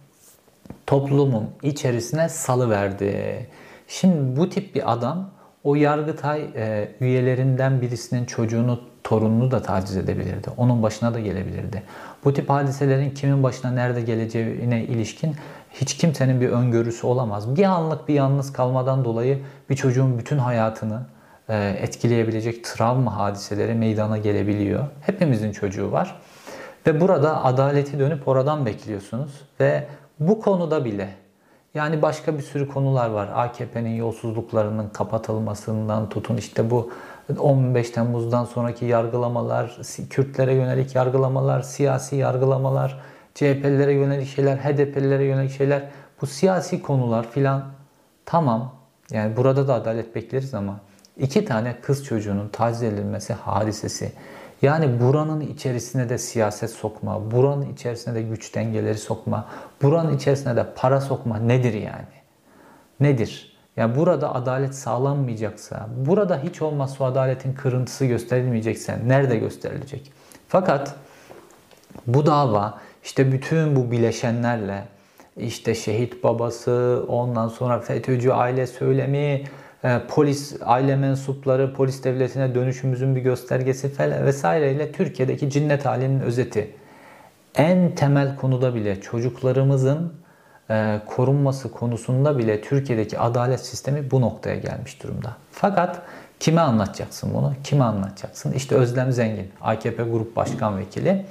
toplumun 0.88 1.50
içerisine 1.63 2.29
salıverdi. 2.29 3.48
Şimdi 3.88 4.39
bu 4.39 4.50
tip 4.50 4.75
bir 4.75 4.93
adam 4.93 5.29
o 5.63 5.75
Yargıtay 5.75 6.41
e, 6.55 6.91
üyelerinden 7.00 7.81
birisinin 7.81 8.25
çocuğunu, 8.25 8.79
torununu 9.03 9.51
da 9.51 9.62
taciz 9.62 9.98
edebilirdi. 9.98 10.50
Onun 10.57 10.84
başına 10.84 11.13
da 11.13 11.19
gelebilirdi. 11.19 11.84
Bu 12.24 12.34
tip 12.34 12.50
hadiselerin 12.50 13.10
kimin 13.10 13.43
başına 13.43 13.72
nerede 13.72 14.01
geleceğine 14.01 14.84
ilişkin 14.84 15.36
hiç 15.72 15.98
kimsenin 15.98 16.41
bir 16.41 16.50
öngörüsü 16.50 17.07
olamaz. 17.07 17.55
Bir 17.55 17.63
anlık 17.63 18.07
bir 18.07 18.13
yalnız 18.13 18.53
kalmadan 18.53 19.05
dolayı 19.05 19.39
bir 19.69 19.75
çocuğun 19.75 20.19
bütün 20.19 20.38
hayatını 20.38 21.01
e, 21.50 21.77
etkileyebilecek 21.79 22.63
travma 22.63 23.17
hadiseleri 23.17 23.74
meydana 23.74 24.17
gelebiliyor. 24.17 24.88
Hepimizin 25.01 25.51
çocuğu 25.51 25.91
var. 25.91 26.22
Ve 26.88 27.01
burada 27.01 27.43
adaleti 27.43 28.00
dönüp 28.00 28.27
oradan 28.27 28.65
bekliyorsunuz. 28.65 29.31
Ve 29.60 29.88
bu 30.19 30.39
konuda 30.39 30.86
bile 30.86 31.10
yani 31.74 32.01
başka 32.01 32.38
bir 32.38 32.43
sürü 32.43 32.67
konular 32.67 33.10
var. 33.10 33.29
AKP'nin 33.34 33.95
yolsuzluklarının 33.95 34.89
kapatılmasından 34.89 36.10
tutun 36.10 36.38
işte 36.38 36.69
bu 36.72 36.91
15 37.39 37.89
Temmuz'dan 37.89 38.45
sonraki 38.45 38.86
yargılamalar, 38.86 39.77
Kürtlere 40.10 40.53
yönelik 40.53 40.95
yargılamalar, 40.95 41.62
siyasi 41.62 42.15
yargılamalar, 42.15 43.00
CHP'lilere 43.36 43.93
yönelik 43.93 44.27
şeyler, 44.27 44.57
HDP'lilere 44.57 45.24
yönelik 45.24 45.51
şeyler. 45.51 45.84
Bu 46.22 46.27
siyasi 46.27 46.81
konular 46.81 47.31
filan 47.31 47.63
tamam. 48.25 48.75
Yani 49.12 49.38
burada 49.38 49.67
da 49.67 49.74
adalet 49.74 50.15
bekleriz 50.15 50.53
ama 50.53 50.79
iki 51.17 51.45
tane 51.45 51.75
kız 51.81 52.05
çocuğunun 52.05 52.48
taciz 52.48 52.84
edilmesi 52.84 53.34
hadisesi. 53.34 54.12
Yani 54.62 55.01
buranın 55.01 55.41
içerisine 55.41 56.09
de 56.09 56.17
siyaset 56.17 56.69
sokma, 56.69 57.31
buranın 57.31 57.74
içerisine 57.74 58.15
de 58.15 58.21
güç 58.21 58.55
dengeleri 58.55 58.97
sokma, 58.97 59.47
buranın 59.81 60.15
içerisine 60.15 60.55
de 60.55 60.65
para 60.75 61.01
sokma 61.01 61.38
nedir 61.38 61.74
yani? 61.74 62.15
Nedir? 63.00 63.57
Yani 63.77 63.95
burada 63.95 64.35
adalet 64.35 64.75
sağlanmayacaksa, 64.75 65.89
burada 65.97 66.39
hiç 66.43 66.62
olmazsa 66.62 67.05
adaletin 67.05 67.53
kırıntısı 67.53 68.05
gösterilmeyecekse 68.05 69.00
nerede 69.07 69.38
gösterilecek? 69.38 70.12
Fakat 70.47 70.95
bu 72.07 72.25
dava 72.25 72.79
işte 73.03 73.31
bütün 73.31 73.75
bu 73.75 73.91
bileşenlerle 73.91 74.83
işte 75.38 75.75
şehit 75.75 76.24
babası, 76.24 77.05
ondan 77.07 77.47
sonra 77.47 77.79
FETÖ'cü 77.79 78.31
aile 78.31 78.67
söylemi, 78.67 79.43
polis 80.08 80.56
aile 80.62 80.96
mensupları, 80.96 81.74
polis 81.74 82.04
devletine 82.04 82.56
dönüşümüzün 82.56 83.15
bir 83.15 83.22
göstergesi 83.22 83.89
falan 83.89 84.25
vesaireyle 84.25 84.92
Türkiye'deki 84.92 85.50
cinnet 85.50 85.86
halinin 85.86 86.20
özeti. 86.20 86.72
En 87.56 87.96
temel 87.96 88.36
konuda 88.36 88.75
bile 88.75 89.01
çocuklarımızın 89.01 90.13
e, 90.70 91.00
korunması 91.06 91.72
konusunda 91.72 92.38
bile 92.38 92.62
Türkiye'deki 92.62 93.20
adalet 93.20 93.65
sistemi 93.65 94.12
bu 94.12 94.22
noktaya 94.22 94.56
gelmiş 94.56 95.04
durumda. 95.04 95.36
Fakat 95.51 96.01
kime 96.39 96.62
anlatacaksın 96.62 97.34
bunu? 97.34 97.54
Kime 97.63 97.84
anlatacaksın? 97.84 98.51
İşte 98.51 98.75
Özlem 98.75 99.12
Zengin, 99.12 99.51
AKP 99.62 100.04
Grup 100.04 100.36
Başkan 100.36 100.77
Vekili. 100.77 101.25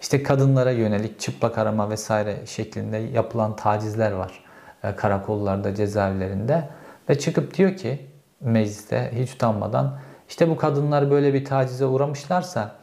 İşte 0.00 0.22
kadınlara 0.22 0.70
yönelik 0.70 1.20
çıplak 1.20 1.58
arama 1.58 1.90
vesaire 1.90 2.36
şeklinde 2.46 2.96
yapılan 2.96 3.56
tacizler 3.56 4.12
var 4.12 4.44
e, 4.84 4.96
karakollarda, 4.96 5.74
cezaevlerinde. 5.74 6.68
Ve 7.08 7.18
çıkıp 7.18 7.54
diyor 7.54 7.76
ki 7.76 8.06
mecliste 8.40 9.12
hiç 9.14 9.34
utanmadan 9.34 9.98
işte 10.28 10.50
bu 10.50 10.56
kadınlar 10.56 11.10
böyle 11.10 11.34
bir 11.34 11.44
tacize 11.44 11.86
uğramışlarsa 11.86 12.76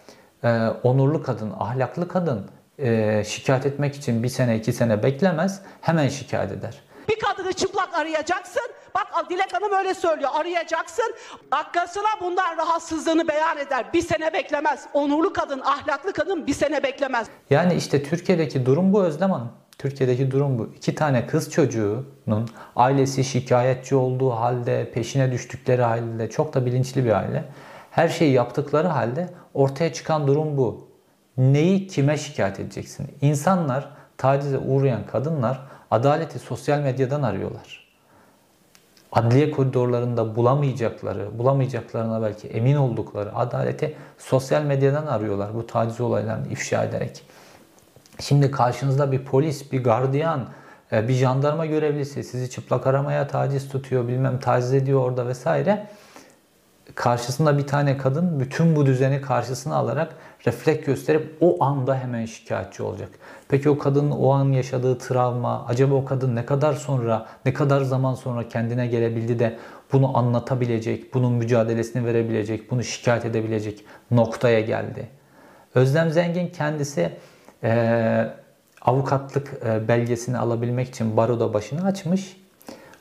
e, 0.44 0.67
onurlu 0.84 1.24
kadın, 1.24 1.53
ahlaklı 1.60 2.08
kadın 2.08 2.50
e, 2.79 3.24
şikayet 3.24 3.65
etmek 3.65 3.96
için 3.96 4.24
bir 4.24 4.29
sene 4.29 4.58
iki 4.58 4.74
sene 4.74 5.03
beklemez 5.03 5.62
hemen 5.82 6.08
şikayet 6.08 6.51
eder. 6.51 6.82
Bir 7.10 7.20
kadını 7.20 7.53
çıplak 7.53 7.94
arayacaksın. 7.94 8.63
Bak 8.96 9.29
Dilek 9.29 9.53
Hanım 9.53 9.74
öyle 9.74 9.94
söylüyor. 9.94 10.29
Arayacaksın. 10.34 11.15
Dakikasına 11.51 12.08
bundan 12.22 12.58
rahatsızlığını 12.58 13.27
beyan 13.27 13.58
eder. 13.58 13.86
Bir 13.94 14.01
sene 14.01 14.34
beklemez. 14.34 14.86
Onurlu 14.94 15.34
kadın, 15.34 15.60
ahlaklı 15.60 16.13
kadın 16.13 16.48
bir 16.48 16.53
sene 16.53 16.84
beklemez. 16.84 17.27
Yani 17.50 17.74
işte 17.74 18.03
Türkiye'deki 18.03 18.65
durum 18.65 18.94
bu 18.94 19.03
Özlem 19.03 19.32
Hanım. 19.32 19.51
Türkiye'deki 19.77 20.32
durum 20.32 20.60
bu. 20.60 20.70
İki 20.75 20.96
tane 20.96 21.27
kız 21.27 21.51
çocuğunun 21.51 22.50
ailesi 22.75 23.24
şikayetçi 23.24 23.96
olduğu 23.96 24.32
halde, 24.32 24.91
peşine 24.91 25.32
düştükleri 25.32 25.82
halde, 25.82 26.29
çok 26.29 26.53
da 26.53 26.65
bilinçli 26.65 27.05
bir 27.05 27.12
aile. 27.12 27.46
Her 27.91 28.10
şeyi 28.10 28.34
yaptıkları 28.34 28.88
halde 28.88 29.29
ortaya 29.53 29.94
çıkan 29.94 30.27
durum 30.27 30.58
bu. 30.58 30.88
Neyi 31.38 31.88
kime 31.88 32.17
şikayet 32.17 32.60
edeceksin? 32.60 33.08
İnsanlar, 33.22 33.89
tacize 34.17 34.58
uğrayan 34.58 35.05
kadınlar 35.05 35.62
adaleti 35.91 36.39
sosyal 36.39 36.79
medyadan 36.79 37.22
arıyorlar. 37.22 37.86
Adliye 39.12 39.51
koridorlarında 39.51 40.36
bulamayacakları, 40.36 41.39
bulamayacaklarına 41.39 42.22
belki 42.22 42.48
emin 42.48 42.75
oldukları 42.75 43.36
adaleti 43.36 43.96
sosyal 44.17 44.62
medyadan 44.62 45.05
arıyorlar 45.05 45.55
bu 45.55 45.67
taciz 45.67 46.01
olaylarını 46.01 46.48
ifşa 46.48 46.84
ederek. 46.84 47.24
Şimdi 48.20 48.52
karşınızda 48.52 49.12
bir 49.12 49.26
polis, 49.26 49.72
bir 49.72 49.84
gardiyan, 49.84 50.48
e, 50.92 51.08
bir 51.08 51.14
jandarma 51.14 51.66
görevlisi 51.66 52.24
sizi 52.24 52.50
çıplak 52.50 52.88
aramaya 52.88 53.28
taciz 53.28 53.70
tutuyor, 53.70 54.08
bilmem 54.08 54.40
taciz 54.40 54.74
ediyor 54.74 55.00
orada 55.00 55.28
vesaire. 55.28 55.88
Karşısında 56.96 57.58
bir 57.58 57.68
tane 57.68 57.98
kadın 57.98 58.40
bütün 58.40 58.76
bu 58.76 58.86
düzeni 58.86 59.22
karşısına 59.22 59.76
alarak 59.76 60.16
refleks 60.48 60.86
gösterip 60.86 61.38
o 61.42 61.64
anda 61.64 61.98
hemen 61.98 62.26
şikayetçi 62.26 62.84
olacak. 62.84 63.10
Peki 63.48 63.70
o 63.70 63.78
kadının 63.78 64.12
o 64.12 64.32
an 64.32 64.52
yaşadığı 64.52 64.98
travma, 64.98 65.66
acaba 65.68 65.96
o 65.96 66.06
kadın 66.06 66.36
ne 66.36 66.46
kadar 66.46 66.74
sonra, 66.74 67.26
ne 67.46 67.54
kadar 67.54 67.82
zaman 67.82 68.14
sonra 68.14 68.48
kendine 68.48 68.88
gelebildi 68.88 69.40
de 69.40 69.58
bunu 69.92 70.18
anlatabilecek, 70.18 71.14
bunun 71.14 71.34
mücadelesini 71.34 72.06
verebilecek, 72.06 72.72
bunu 72.72 72.84
şikayet 72.84 73.26
edebilecek 73.26 73.86
noktaya 74.12 74.60
geldi. 74.60 75.08
Özlem 75.76 76.12
Zengin 76.12 76.48
kendisi 76.48 77.12
e, 77.64 78.28
avukatlık 78.82 79.54
e, 79.66 79.88
belgesini 79.88 80.38
alabilmek 80.38 80.88
için 80.90 81.18
baroda 81.18 81.54
başını 81.54 81.86
açmış. 81.86 82.38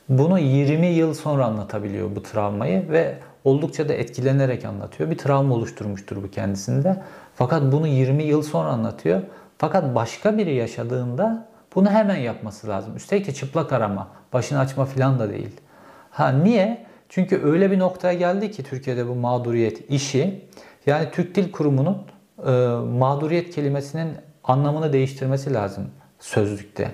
Bunu 0.09 0.39
20 0.39 0.87
yıl 0.87 1.13
sonra 1.13 1.45
anlatabiliyor 1.45 2.15
bu 2.15 2.23
travmayı 2.23 2.89
ve 2.89 3.15
oldukça 3.43 3.89
da 3.89 3.93
etkilenerek 3.93 4.65
anlatıyor. 4.65 5.09
Bir 5.09 5.17
travma 5.17 5.55
oluşturmuştur 5.55 6.23
bu 6.23 6.31
kendisinde. 6.31 7.03
Fakat 7.35 7.71
bunu 7.71 7.87
20 7.87 8.23
yıl 8.23 8.41
sonra 8.41 8.69
anlatıyor. 8.69 9.21
Fakat 9.57 9.95
başka 9.95 10.37
biri 10.37 10.53
yaşadığında 10.55 11.47
bunu 11.75 11.89
hemen 11.89 12.15
yapması 12.15 12.67
lazım. 12.67 12.95
Üstelik 12.95 13.27
de 13.27 13.33
çıplak 13.33 13.73
arama, 13.73 14.07
başını 14.33 14.59
açma 14.59 14.85
falan 14.85 15.19
da 15.19 15.29
değil. 15.29 15.61
Ha 16.09 16.29
niye? 16.29 16.85
Çünkü 17.09 17.41
öyle 17.43 17.71
bir 17.71 17.79
noktaya 17.79 18.13
geldi 18.13 18.51
ki 18.51 18.63
Türkiye'de 18.63 19.07
bu 19.07 19.15
mağduriyet 19.15 19.89
işi. 19.89 20.45
Yani 20.85 21.07
Türk 21.11 21.35
Dil 21.35 21.51
Kurumu'nun 21.51 21.97
e, 22.45 22.51
mağduriyet 22.97 23.55
kelimesinin 23.55 24.09
anlamını 24.47 24.93
değiştirmesi 24.93 25.53
lazım 25.53 25.91
sözlükte. 26.19 26.91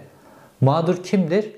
Mağdur 0.61 1.03
kimdir? 1.03 1.51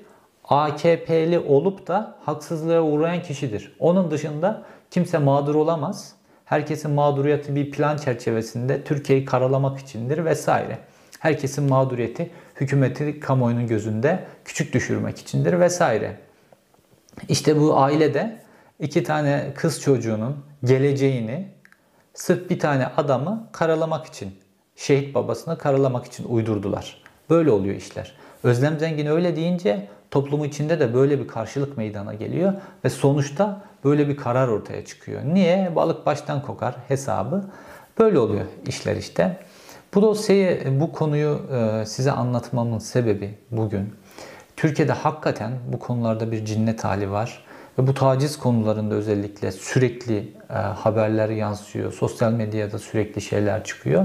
AKP'li 0.44 1.38
olup 1.38 1.86
da 1.86 2.16
haksızlığa 2.24 2.82
uğrayan 2.82 3.22
kişidir. 3.22 3.76
Onun 3.78 4.10
dışında 4.10 4.62
kimse 4.90 5.18
mağdur 5.18 5.54
olamaz. 5.54 6.12
Herkesin 6.44 6.90
mağduriyeti 6.90 7.54
bir 7.54 7.70
plan 7.70 7.96
çerçevesinde 7.96 8.84
Türkiye'yi 8.84 9.24
karalamak 9.24 9.78
içindir 9.78 10.24
vesaire. 10.24 10.78
Herkesin 11.20 11.64
mağduriyeti 11.64 12.30
hükümeti 12.60 13.20
kamuoyunun 13.20 13.66
gözünde 13.66 14.24
küçük 14.44 14.72
düşürmek 14.74 15.18
içindir 15.18 15.60
vesaire. 15.60 16.16
İşte 17.28 17.60
bu 17.60 17.78
ailede 17.78 18.40
iki 18.80 19.02
tane 19.02 19.52
kız 19.54 19.80
çocuğunun 19.80 20.44
geleceğini 20.64 21.48
sırf 22.14 22.50
bir 22.50 22.58
tane 22.58 22.86
adamı 22.86 23.48
karalamak 23.52 24.06
için, 24.06 24.34
şehit 24.76 25.14
babasını 25.14 25.58
karalamak 25.58 26.06
için 26.06 26.24
uydurdular. 26.28 27.02
Böyle 27.30 27.50
oluyor 27.50 27.74
işler. 27.74 28.12
Özlem 28.42 28.78
Zengin 28.78 29.06
öyle 29.06 29.36
deyince 29.36 29.88
toplumu 30.10 30.46
içinde 30.46 30.80
de 30.80 30.94
böyle 30.94 31.18
bir 31.18 31.28
karşılık 31.28 31.76
meydana 31.76 32.14
geliyor 32.14 32.52
ve 32.84 32.90
sonuçta 32.90 33.62
böyle 33.84 34.08
bir 34.08 34.16
karar 34.16 34.48
ortaya 34.48 34.84
çıkıyor. 34.84 35.22
Niye? 35.24 35.76
Balık 35.76 36.06
baştan 36.06 36.42
kokar 36.42 36.74
hesabı. 36.88 37.44
Böyle 37.98 38.18
oluyor 38.18 38.44
işler 38.66 38.96
işte. 38.96 39.36
Bu 39.94 40.02
dosyayı, 40.02 40.80
bu 40.80 40.92
konuyu 40.92 41.40
e, 41.52 41.86
size 41.86 42.12
anlatmamın 42.12 42.78
sebebi 42.78 43.38
bugün 43.50 43.94
Türkiye'de 44.56 44.92
hakikaten 44.92 45.52
bu 45.72 45.78
konularda 45.78 46.32
bir 46.32 46.44
cinnet 46.44 46.84
hali 46.84 47.10
var. 47.10 47.44
Ve 47.78 47.86
bu 47.86 47.94
taciz 47.94 48.38
konularında 48.38 48.94
özellikle 48.94 49.52
sürekli 49.52 50.32
e, 50.50 50.52
haberler 50.54 51.28
yansıyor. 51.28 51.92
Sosyal 51.92 52.32
medyada 52.32 52.78
sürekli 52.78 53.20
şeyler 53.20 53.64
çıkıyor. 53.64 54.04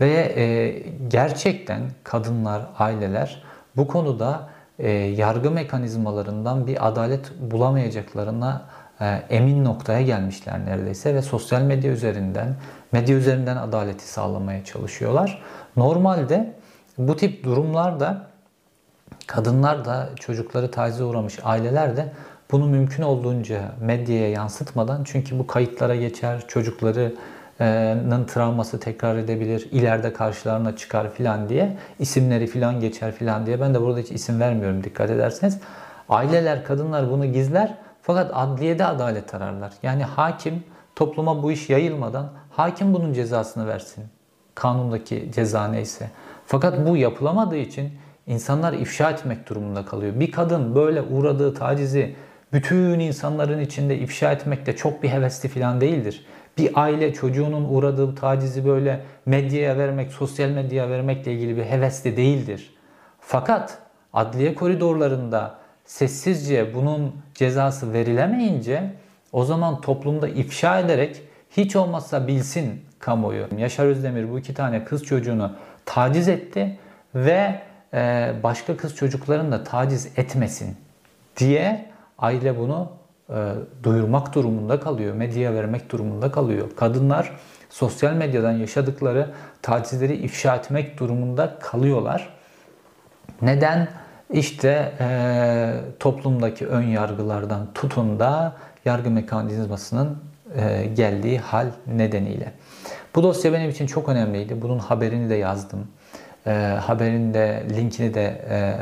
Ve 0.00 0.32
e, 0.36 0.68
gerçekten 1.08 1.82
kadınlar, 2.04 2.62
aileler 2.78 3.42
bu 3.76 3.86
konuda 3.86 4.48
e, 4.78 4.90
yargı 4.90 5.50
mekanizmalarından 5.50 6.66
bir 6.66 6.88
adalet 6.88 7.32
bulamayacaklarına 7.40 8.62
e, 9.00 9.22
emin 9.30 9.64
noktaya 9.64 10.02
gelmişler 10.02 10.64
neredeyse 10.66 11.14
ve 11.14 11.22
sosyal 11.22 11.62
medya 11.62 11.92
üzerinden, 11.92 12.56
medya 12.92 13.16
üzerinden 13.16 13.56
adaleti 13.56 14.08
sağlamaya 14.08 14.64
çalışıyorlar. 14.64 15.42
Normalde 15.76 16.54
bu 16.98 17.16
tip 17.16 17.44
durumlarda 17.44 18.26
kadınlar 19.26 19.84
da 19.84 20.08
çocukları 20.20 20.70
tacize 20.70 21.04
uğramış 21.04 21.38
aileler 21.44 21.96
de 21.96 22.12
bunu 22.50 22.66
mümkün 22.66 23.02
olduğunca 23.02 23.60
medyaya 23.80 24.30
yansıtmadan 24.30 25.04
çünkü 25.04 25.38
bu 25.38 25.46
kayıtlara 25.46 25.96
geçer, 25.96 26.44
çocuklarının 27.58 28.24
travması 28.24 28.80
tekrar 28.80 29.16
edebilir, 29.16 29.68
ileride 29.72 30.12
karşılarına 30.12 30.76
çıkar 30.76 31.10
filan 31.10 31.48
diye 31.48 31.76
isimleri 31.98 32.46
filan 32.46 32.80
geçer 32.80 33.12
filan 33.12 33.46
diye 33.46 33.60
ben 33.60 33.74
de 33.74 33.80
burada 33.80 34.00
hiç 34.00 34.10
isim 34.10 34.40
vermiyorum 34.40 34.84
dikkat 34.84 35.10
ederseniz. 35.10 35.58
Aileler, 36.08 36.64
kadınlar 36.64 37.10
bunu 37.10 37.26
gizler 37.26 37.74
fakat 38.02 38.30
adliyede 38.34 38.84
adalet 38.84 39.34
ararlar. 39.34 39.72
Yani 39.82 40.04
hakim 40.04 40.64
topluma 40.96 41.42
bu 41.42 41.52
iş 41.52 41.70
yayılmadan 41.70 42.30
hakim 42.50 42.94
bunun 42.94 43.12
cezasını 43.12 43.66
versin. 43.66 44.04
Kanundaki 44.54 45.30
ceza 45.34 45.68
neyse. 45.68 46.10
Fakat 46.46 46.86
bu 46.86 46.96
yapılamadığı 46.96 47.56
için 47.56 47.90
insanlar 48.26 48.72
ifşa 48.72 49.10
etmek 49.10 49.48
durumunda 49.48 49.84
kalıyor. 49.84 50.20
Bir 50.20 50.32
kadın 50.32 50.74
böyle 50.74 51.02
uğradığı 51.02 51.54
tacizi 51.54 52.14
bütün 52.52 53.00
insanların 53.00 53.60
içinde 53.60 53.98
ifşa 53.98 54.32
etmek 54.32 54.66
de 54.66 54.76
çok 54.76 55.02
bir 55.02 55.08
hevesli 55.08 55.48
falan 55.48 55.80
değildir. 55.80 56.26
Bir 56.58 56.70
aile 56.74 57.12
çocuğunun 57.12 57.64
uğradığı 57.64 58.14
tacizi 58.14 58.66
böyle 58.66 59.00
medyaya 59.26 59.78
vermek, 59.78 60.12
sosyal 60.12 60.48
medyaya 60.48 60.90
vermekle 60.90 61.32
ilgili 61.32 61.56
bir 61.56 61.64
hevesli 61.64 62.16
değildir. 62.16 62.74
Fakat 63.20 63.78
adliye 64.12 64.54
koridorlarında 64.54 65.58
sessizce 65.84 66.74
bunun 66.74 67.14
cezası 67.34 67.92
verilemeyince 67.92 68.94
o 69.32 69.44
zaman 69.44 69.80
toplumda 69.80 70.28
ifşa 70.28 70.80
ederek 70.80 71.22
hiç 71.50 71.76
olmazsa 71.76 72.26
bilsin 72.26 72.84
kamuoyu. 72.98 73.46
Yaşar 73.58 73.86
Özdemir 73.86 74.30
bu 74.30 74.38
iki 74.38 74.54
tane 74.54 74.84
kız 74.84 75.04
çocuğunu 75.04 75.52
taciz 75.84 76.28
etti 76.28 76.78
ve 77.14 77.62
e, 77.94 78.32
başka 78.42 78.76
kız 78.76 78.94
çocukların 78.96 79.52
da 79.52 79.64
taciz 79.64 80.18
etmesin 80.18 80.76
diye 81.36 81.90
aile 82.18 82.58
bunu 82.58 82.92
duyurmak 83.82 84.34
durumunda 84.34 84.80
kalıyor, 84.80 85.14
medyaya 85.14 85.54
vermek 85.54 85.90
durumunda 85.90 86.32
kalıyor. 86.32 86.68
Kadınlar 86.76 87.32
sosyal 87.70 88.12
medyadan 88.12 88.52
yaşadıkları 88.52 89.30
tacizleri 89.62 90.16
ifşa 90.16 90.56
etmek 90.56 90.98
durumunda 90.98 91.58
kalıyorlar. 91.60 92.28
Neden? 93.42 93.88
İşte 94.32 94.92
e, 95.00 95.74
toplumdaki 96.00 96.66
ön 96.66 96.82
yargılardan 96.82 97.66
tutun 97.74 98.18
da 98.18 98.56
yargı 98.84 99.10
mekanizmasının 99.10 100.18
e, 100.56 100.86
geldiği 100.86 101.38
hal 101.38 101.66
nedeniyle. 101.86 102.52
Bu 103.14 103.22
dosya 103.22 103.52
benim 103.52 103.70
için 103.70 103.86
çok 103.86 104.08
önemliydi. 104.08 104.62
Bunun 104.62 104.78
haberini 104.78 105.30
de 105.30 105.34
yazdım. 105.34 105.86
E, 106.46 106.50
haberin 106.80 107.34
de 107.34 107.62
linkini 107.70 108.14
de 108.14 108.24
e, 108.50 108.76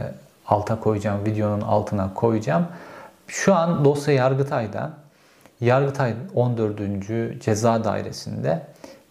alta 0.47 0.81
koyacağım, 0.81 1.25
videonun 1.25 1.61
altına 1.61 2.15
koyacağım. 2.15 2.67
Şu 3.29 3.55
an 3.55 3.85
dosya 3.85 4.15
Yargıtay'da. 4.15 4.91
Yargıtay 5.61 6.15
14. 6.35 6.81
Ceza 7.41 7.85
Dairesi'nde 7.85 8.67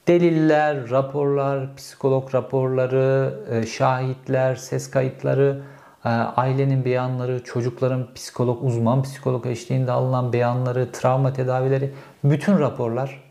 deliller, 0.07 0.89
raporlar, 0.89 1.75
psikolog 1.75 2.35
raporları, 2.35 3.33
e, 3.51 3.65
şahitler, 3.65 4.55
ses 4.55 4.91
kayıtları, 4.91 5.61
e, 6.05 6.09
ailenin 6.09 6.85
beyanları, 6.85 7.43
çocukların 7.43 8.07
psikolog, 8.15 8.63
uzman 8.63 9.03
psikolog 9.03 9.45
eşliğinde 9.45 9.91
alınan 9.91 10.33
beyanları, 10.33 10.91
travma 10.91 11.33
tedavileri, 11.33 11.93
bütün 12.23 12.59
raporlar, 12.59 13.23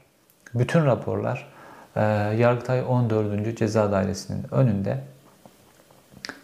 bütün 0.55 0.87
raporlar 0.87 1.49
e, 1.97 2.01
Yargıtay 2.39 2.83
14. 2.89 3.57
Ceza 3.57 3.93
Dairesi'nin 3.93 4.55
önünde. 4.55 4.99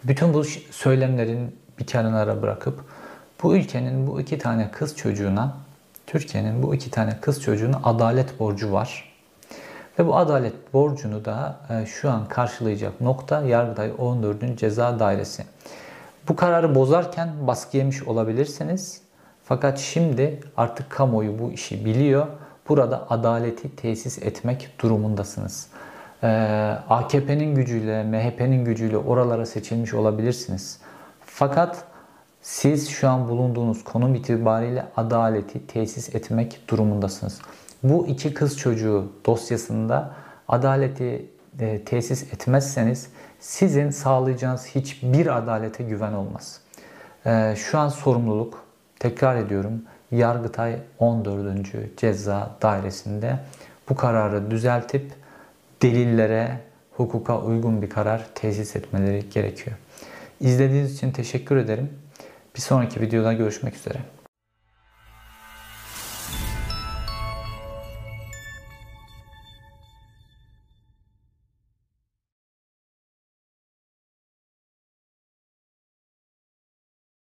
Bütün 0.05 0.35
bu 0.35 0.45
söylemlerin 0.71 1.57
bir 1.79 1.87
kenara 1.87 2.43
bırakıp 2.43 2.85
bu 3.43 3.57
ülkenin 3.57 4.07
bu 4.07 4.21
iki 4.21 4.39
tane 4.39 4.71
kız 4.71 4.97
çocuğuna, 4.97 5.57
Türkiye'nin 6.07 6.63
bu 6.63 6.75
iki 6.75 6.91
tane 6.91 7.21
kız 7.21 7.43
çocuğuna 7.43 7.81
adalet 7.85 8.41
borcu 8.41 8.73
var. 8.73 9.15
Ve 9.99 10.07
bu 10.07 10.17
adalet 10.17 10.75
borcunu 10.75 11.25
da 11.25 11.57
e, 11.71 11.87
şu 11.87 12.11
an 12.11 12.29
karşılayacak 12.29 13.01
nokta 13.01 13.43
Yargıtay 13.43 13.93
14. 13.99 14.59
Ceza 14.59 14.99
Dairesi. 14.99 15.45
Bu 16.29 16.37
kararı 16.37 16.75
bozarken 16.75 17.29
baskı 17.47 17.77
yemiş 17.77 18.03
olabilirsiniz. 18.03 19.01
Fakat 19.45 19.79
şimdi 19.79 20.41
artık 20.57 20.91
kamuoyu 20.91 21.39
bu 21.39 21.53
işi 21.53 21.85
biliyor. 21.85 22.27
Burada 22.69 23.07
adaleti 23.11 23.77
tesis 23.77 24.23
etmek 24.23 24.71
durumundasınız. 24.81 25.67
Ee, 26.23 26.29
AKP'nin 26.89 27.55
gücüyle, 27.55 28.05
MHP'nin 28.05 28.65
gücüyle 28.65 28.97
oralara 28.97 29.47
seçilmiş 29.47 29.95
olabilirsiniz. 29.95 30.79
Fakat 31.21 31.85
siz 32.49 32.89
şu 32.89 33.09
an 33.09 33.29
bulunduğunuz 33.29 33.85
konum 33.85 34.15
itibariyle 34.15 34.87
adaleti 34.97 35.67
tesis 35.67 36.15
etmek 36.15 36.61
durumundasınız. 36.69 37.41
Bu 37.83 38.07
iki 38.07 38.35
kız 38.35 38.59
çocuğu 38.59 39.13
dosyasında 39.27 40.15
adaleti 40.49 41.27
e, 41.61 41.85
tesis 41.85 42.23
etmezseniz 42.23 43.09
sizin 43.41 43.91
sağlayacağınız 43.91 44.67
hiçbir 44.67 45.39
adalete 45.39 45.85
güven 45.85 46.13
olmaz. 46.13 46.61
E, 47.27 47.55
şu 47.57 47.79
an 47.79 47.89
sorumluluk, 47.89 48.65
tekrar 48.99 49.37
ediyorum, 49.37 49.83
Yargıtay 50.11 50.77
14. 50.99 51.97
Ceza 51.97 52.57
Dairesi'nde 52.63 53.39
bu 53.89 53.97
kararı 53.97 54.51
düzeltip 54.51 55.13
delillere, 55.83 56.61
hukuka 56.97 57.41
uygun 57.41 57.83
bir 57.83 57.91
karar 57.91 58.27
tesis 58.35 58.77
etmeleri 58.77 59.31
gerekiyor. 59.31 59.77
İzlediğiniz 60.41 60.95
için 60.95 61.13
teşekkür 61.13 61.57
ederim. 61.57 61.91
Bir 62.59 62.63
sonraki 62.63 63.01
videoda 63.01 63.33
görüşmek 63.33 63.77
üzere. 63.77 63.99